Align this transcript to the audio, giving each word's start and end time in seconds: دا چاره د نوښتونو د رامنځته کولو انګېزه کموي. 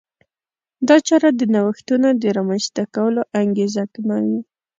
دا 0.87 0.95
چاره 1.07 1.29
د 1.39 1.41
نوښتونو 1.53 2.09
د 2.21 2.23
رامنځته 2.37 2.83
کولو 2.95 3.21
انګېزه 3.41 3.83
کموي. 3.93 4.39